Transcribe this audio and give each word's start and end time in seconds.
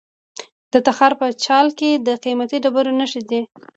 د 0.71 0.73
تخار 0.85 1.13
په 1.19 1.27
چال 1.43 1.67
کې 1.79 1.89
د 2.07 2.09
قیمتي 2.23 2.57
ډبرو 2.63 2.91
نښې 2.99 3.21
دي. 3.29 3.41